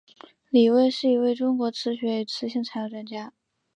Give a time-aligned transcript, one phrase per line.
[0.49, 3.31] 李卫是一位中国磁学与磁性材料专家。